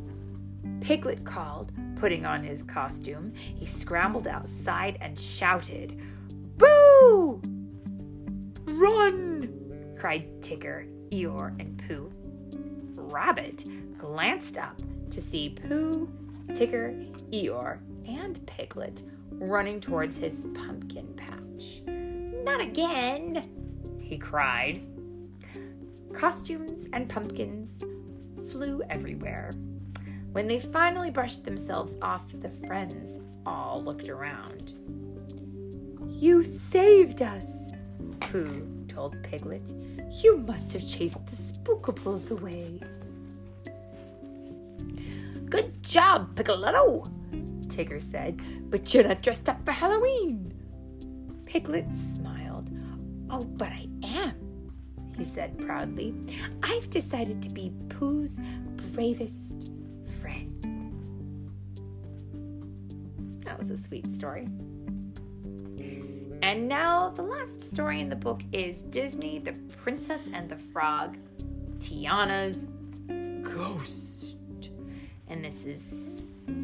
Piglet 0.81 1.25
called, 1.25 1.73
putting 1.97 2.25
on 2.25 2.43
his 2.43 2.63
costume. 2.63 3.33
He 3.35 3.67
scrambled 3.67 4.27
outside 4.27 4.99
and 5.01 5.19
shouted, 5.19 6.01
Boo! 6.57 7.41
Run! 8.65 9.95
cried 9.99 10.41
Tigger, 10.41 10.89
Eeyore, 11.11 11.59
and 11.61 11.83
Pooh. 11.87 12.11
Rabbit 12.95 13.65
glanced 13.99 14.59
up 14.59 14.81
to 15.11 15.21
see 15.21 15.51
Pooh, 15.51 16.09
Tigger, 16.49 17.07
Eeyore, 17.31 17.79
and 18.07 18.45
Piglet 18.47 19.03
running 19.39 19.81
towards 19.81 20.17
his 20.19 20.47
pumpkin 20.55 21.15
patch. 21.15 21.83
Not 21.87 22.61
again, 22.61 23.43
he 24.01 24.19
cried. 24.19 24.87
Costumes 26.13 26.89
and 26.93 27.09
pumpkins 27.09 27.85
flew 28.51 28.83
everywhere. 28.89 29.51
When 30.33 30.47
they 30.47 30.61
finally 30.61 31.11
brushed 31.11 31.45
themselves 31.45 31.97
off, 32.03 32.25
the 32.41 32.51
friends 32.51 33.21
all 33.45 33.83
looked 33.83 34.09
around. 34.09 34.75
You 36.09 36.43
saved 36.43 37.23
us, 37.23 37.45
Pooh 38.21 38.67
told 38.89 39.23
Piglet. 39.23 39.73
You 40.23 40.39
must 40.39 40.73
have 40.73 40.87
chased 40.87 41.25
the 41.27 41.37
spookables 41.37 42.31
away. 42.31 42.81
Good 45.49 45.83
job, 45.83 46.35
Pigletto, 46.35 47.11
Tigger 47.69 48.01
said, 48.01 48.41
but 48.71 48.93
you're 48.93 49.07
not 49.07 49.23
dressed 49.23 49.49
up 49.49 49.65
for 49.65 49.73
Halloween. 49.73 50.53
Piglet 51.47 51.87
smiled. 52.15 52.71
Oh, 53.31 53.43
but 53.43 53.69
I 53.69 53.87
am, 54.05 54.73
he 55.17 55.25
said 55.25 55.59
proudly. 55.59 56.15
I've 56.63 56.91
decided 56.91 57.43
to 57.43 57.51
be 57.51 57.73
Pooh's 57.89 58.39
bravest 58.93 59.71
friend. 60.21 60.53
That 63.45 63.59
was 63.59 63.71
a 63.71 63.79
sweet 63.79 64.15
story. 64.15 64.49
And 66.43 66.69
now, 66.69 67.11
the 67.11 67.23
last 67.23 67.63
story 67.63 68.01
in 68.01 68.07
the 68.07 68.17
book 68.17 68.43
is 68.53 68.83
Disney, 68.83 69.39
The 69.39 69.53
Princess 69.83 70.23
and 70.33 70.49
the 70.49 70.57
Frog, 70.57 71.17
Tiana's 71.79 72.59
Ghost. 73.43 74.39
And 75.29 75.45
this 75.45 75.65
is 75.65 75.83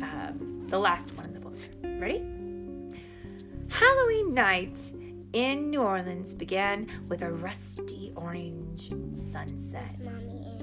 um, 0.03 0.62
the 0.73 0.79
last 0.79 1.15
one 1.15 1.27
in 1.27 1.35
the 1.35 1.41
book. 1.41 1.55
Ready? 2.01 2.25
Halloween 3.69 4.33
night 4.33 4.81
in 5.35 5.69
New 5.69 5.83
Orleans 5.83 6.33
began 6.33 6.87
with 7.09 7.21
a 7.21 7.31
rusty 7.31 8.11
orange 8.17 8.89
sunset. 9.13 10.01
Mommy 10.03 10.47
is. 10.57 10.63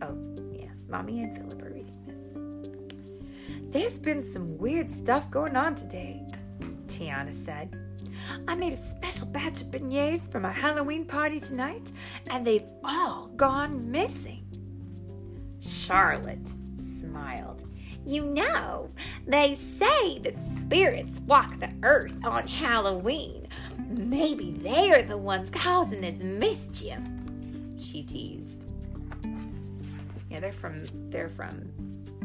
Oh, 0.00 0.16
yes, 0.54 0.74
Mommy 0.88 1.22
and 1.22 1.36
Philip 1.36 1.62
are 1.62 1.70
reading 1.70 1.98
this. 2.06 3.52
There's 3.72 3.98
been 3.98 4.24
some 4.24 4.56
weird 4.56 4.90
stuff 4.90 5.30
going 5.30 5.54
on 5.54 5.74
today, 5.74 6.26
Tiana 6.86 7.34
said. 7.34 7.76
I 8.48 8.54
made 8.54 8.72
a 8.72 8.78
special 8.78 9.26
batch 9.26 9.60
of 9.60 9.66
beignets 9.66 10.32
for 10.32 10.40
my 10.40 10.52
Halloween 10.52 11.04
party 11.04 11.40
tonight, 11.40 11.92
and 12.30 12.46
they've 12.46 12.70
all 12.82 13.26
gone 13.36 13.90
missing. 13.90 14.46
Charlotte 15.60 16.54
smiled. 17.00 17.65
You 18.06 18.24
know, 18.24 18.88
they 19.26 19.54
say 19.54 20.20
that 20.20 20.36
spirits 20.58 21.18
walk 21.26 21.58
the 21.58 21.70
earth 21.82 22.16
on 22.24 22.46
Halloween. 22.46 23.48
Maybe 23.88 24.52
they're 24.52 25.02
the 25.02 25.16
ones 25.16 25.50
causing 25.50 26.02
this 26.02 26.18
mischief, 26.18 27.00
she 27.76 28.04
teased. 28.04 28.64
Yeah, 30.30 30.38
they're 30.38 30.52
from 30.52 30.84
they're 31.08 31.28
from 31.28 31.72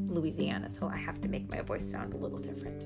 Louisiana, 0.06 0.70
so 0.70 0.88
I 0.88 0.98
have 0.98 1.20
to 1.22 1.28
make 1.28 1.52
my 1.52 1.62
voice 1.62 1.90
sound 1.90 2.14
a 2.14 2.18
little 2.18 2.40
different. 2.40 2.86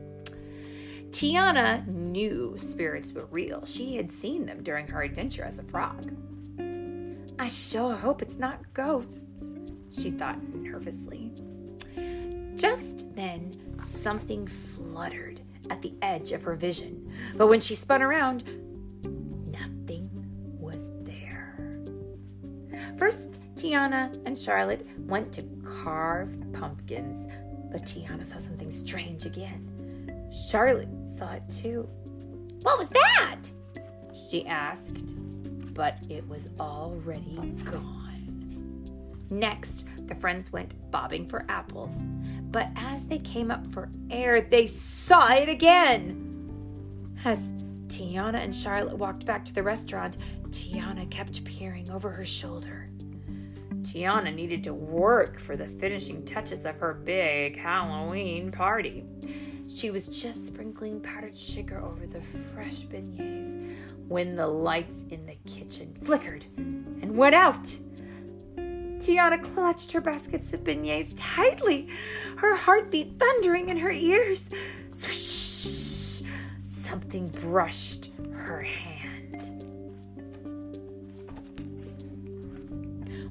Tiana 1.11 1.85
knew 1.87 2.53
spirits 2.57 3.11
were 3.11 3.25
real. 3.25 3.65
She 3.65 3.97
had 3.97 4.09
seen 4.09 4.45
them 4.45 4.63
during 4.63 4.87
her 4.87 5.01
adventure 5.01 5.43
as 5.43 5.59
a 5.59 5.63
frog. 5.63 6.15
I 7.37 7.49
sure 7.49 7.95
hope 7.95 8.21
it's 8.21 8.39
not 8.39 8.73
ghosts, 8.73 9.27
she 9.91 10.11
thought 10.11 10.41
nervously. 10.53 11.33
Just 12.55 13.13
then, 13.15 13.51
something 13.77 14.47
fluttered 14.47 15.41
at 15.69 15.81
the 15.81 15.93
edge 16.01 16.31
of 16.31 16.43
her 16.43 16.55
vision, 16.55 17.11
but 17.35 17.47
when 17.47 17.59
she 17.59 17.75
spun 17.75 18.01
around, 18.01 18.43
nothing 19.51 20.09
was 20.59 20.89
there. 21.03 21.57
First, 22.97 23.41
Tiana 23.55 24.15
and 24.25 24.37
Charlotte 24.37 24.87
went 24.99 25.33
to 25.33 25.43
carve 25.83 26.35
pumpkins, 26.53 27.29
but 27.71 27.83
Tiana 27.83 28.25
saw 28.25 28.37
something 28.37 28.71
strange 28.71 29.25
again. 29.25 30.29
Charlotte 30.49 30.89
saw 31.15 31.33
it 31.33 31.43
too. 31.49 31.89
What 32.61 32.77
was 32.77 32.89
that? 32.89 33.41
She 34.13 34.47
asked, 34.47 35.15
but 35.73 35.97
it 36.09 36.27
was 36.29 36.47
already 36.59 37.53
gone. 37.65 38.05
Next, 39.29 39.85
the 40.07 40.15
friends 40.15 40.53
went 40.53 40.73
bobbing 40.91 41.27
for 41.27 41.45
apples, 41.49 41.91
but 42.55 42.69
as 42.77 43.05
they 43.07 43.17
came 43.17 43.51
up 43.51 43.69
for 43.73 43.89
air, 44.09 44.39
they 44.39 44.65
saw 44.65 45.27
it 45.33 45.49
again. 45.49 47.11
As 47.25 47.41
Tiana 47.87 48.35
and 48.35 48.55
Charlotte 48.55 48.97
walked 48.97 49.25
back 49.25 49.43
to 49.43 49.53
the 49.53 49.61
restaurant, 49.61 50.15
Tiana 50.51 51.11
kept 51.11 51.43
peering 51.43 51.91
over 51.91 52.09
her 52.09 52.23
shoulder. 52.23 52.89
Tiana 53.81 54.33
needed 54.33 54.63
to 54.63 54.73
work 54.73 55.37
for 55.37 55.57
the 55.57 55.67
finishing 55.67 56.23
touches 56.23 56.63
of 56.63 56.77
her 56.77 56.93
big 56.93 57.59
Halloween 57.59 58.53
party. 58.53 59.03
She 59.67 59.91
was 59.91 60.07
just 60.07 60.47
sprinkling 60.47 61.01
powdered 61.01 61.37
sugar 61.37 61.81
over 61.81 62.07
the 62.07 62.21
fresh 62.21 62.83
beignets 62.83 63.75
when 64.07 64.37
the 64.37 64.47
lights 64.47 65.03
in 65.09 65.25
the 65.25 65.35
kitchen 65.45 65.93
flickered 66.05 66.45
and 66.55 67.17
went 67.17 67.35
out. 67.35 67.75
Tiana 69.05 69.39
clutched 69.39 69.91
her 69.91 70.01
baskets 70.01 70.51
of 70.51 70.63
beignets 70.63 71.13
tightly, 71.15 71.87
her 72.37 72.55
heartbeat 72.55 73.19
thundering 73.19 73.69
in 73.69 73.77
her 73.77 73.91
ears. 73.91 74.49
Swish! 74.95 76.27
Something 76.63 77.27
brushed 77.27 78.09
her 78.33 78.63
hand. 78.63 79.63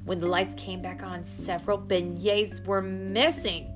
When 0.05 0.19
the 0.19 0.29
lights 0.29 0.55
came 0.55 0.81
back 0.81 1.03
on, 1.03 1.25
several 1.25 1.79
beignets 1.79 2.65
were 2.65 2.83
missing. 2.83 3.69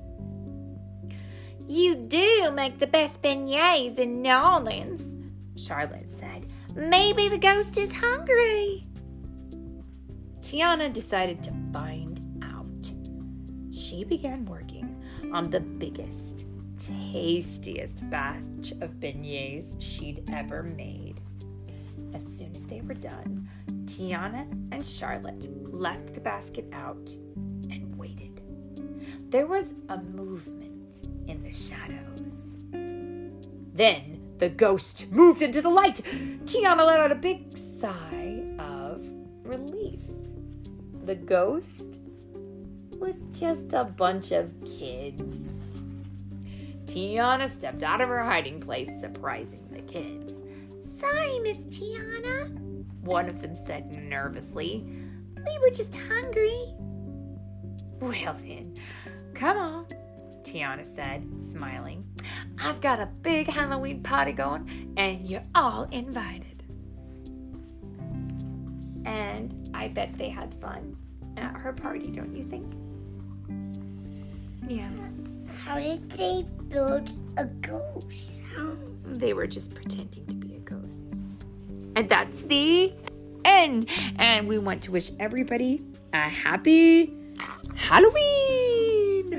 You 1.67 1.95
do 1.95 2.49
make 2.53 2.79
the 2.79 2.87
best 2.87 3.21
beignets 3.21 3.97
in 3.97 4.21
New 4.21 4.33
Orleans, 4.33 5.17
Charlotte 5.61 6.09
said. 6.17 6.47
Maybe 6.75 7.27
the 7.27 7.37
ghost 7.37 7.77
is 7.77 7.91
hungry. 7.91 8.85
Tiana 10.41 10.91
decided 10.91 11.43
to 11.43 11.58
find 11.71 12.19
out. 12.43 12.91
She 13.71 14.03
began 14.03 14.45
working 14.45 15.01
on 15.33 15.49
the 15.49 15.59
biggest, 15.59 16.45
tastiest 16.77 18.07
batch 18.09 18.71
of 18.81 18.99
beignets 18.99 19.75
she'd 19.79 20.23
ever 20.31 20.63
made. 20.63 21.21
As 22.13 22.23
soon 22.23 22.55
as 22.55 22.65
they 22.65 22.81
were 22.81 22.93
done, 22.93 23.47
Tiana 23.85 24.49
and 24.71 24.85
Charlotte 24.85 25.47
left 25.73 26.13
the 26.13 26.19
basket 26.19 26.65
out 26.73 27.15
and 27.69 27.95
waited. 27.97 28.41
There 29.29 29.47
was 29.47 29.73
a 29.89 29.97
movement 29.97 31.07
in 31.27 31.43
the 31.43 31.51
shadows. 31.51 32.57
Then 33.73 34.19
the 34.39 34.49
ghost 34.49 35.11
moved 35.11 35.41
into 35.41 35.61
the 35.61 35.69
light. 35.69 36.01
Tiana 36.45 36.85
let 36.85 36.99
out 36.99 37.11
a 37.11 37.15
big 37.15 37.55
sigh 37.55 38.43
of 38.57 39.05
relief. 39.43 40.01
The 41.05 41.15
ghost 41.15 41.99
was 42.99 43.15
just 43.37 43.73
a 43.73 43.83
bunch 43.83 44.31
of 44.31 44.53
kids. 44.65 45.23
Tiana 46.85 47.49
stepped 47.49 47.83
out 47.83 48.01
of 48.01 48.09
her 48.09 48.23
hiding 48.23 48.59
place, 48.59 48.89
surprising 48.99 49.67
the 49.71 49.81
kids. 49.81 50.33
Sorry, 50.99 51.39
Miss 51.39 51.57
Tiana. 51.57 52.49
One 53.01 53.29
of 53.29 53.41
them 53.41 53.55
said 53.55 53.95
nervously. 53.95 54.85
We 55.35 55.59
were 55.61 55.71
just 55.71 55.95
hungry. 55.95 56.75
Well, 57.99 58.35
then, 58.41 58.75
come 59.33 59.57
on, 59.57 59.85
Tiana 60.43 60.85
said, 60.95 61.27
smiling. 61.51 62.05
I've 62.59 62.81
got 62.81 62.99
a 62.99 63.05
big 63.05 63.47
Halloween 63.47 64.03
party 64.03 64.31
going, 64.31 64.93
and 64.97 65.27
you're 65.27 65.45
all 65.55 65.83
invited. 65.91 66.63
And 69.05 69.58
I 69.79 69.87
bet 69.87 70.17
they 70.17 70.27
had 70.27 70.53
fun 70.59 70.97
at 71.37 71.53
her 71.55 71.71
party, 71.71 72.07
don't 72.11 72.35
you 72.35 72.43
think? 72.43 72.67
Yeah, 74.67 74.89
How 75.63 75.79
did 75.79 76.09
they 76.11 76.45
build 76.67 77.09
a 77.37 77.45
ghost? 77.45 78.31
they 79.05 79.31
were 79.33 79.47
just 79.47 79.73
pretending 79.73 80.25
to 80.27 80.33
be 80.33 80.55
a 80.55 80.59
ghost. 80.59 80.99
And 81.95 82.09
that's 82.09 82.41
the 82.41 82.93
end. 83.45 83.87
And 84.17 84.49
we 84.49 84.59
want 84.59 84.81
to 84.83 84.91
wish 84.91 85.11
everybody 85.17 85.81
a 86.13 86.27
happy 86.27 87.15
Halloween. 87.73 89.31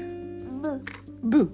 Boo. 1.23 1.53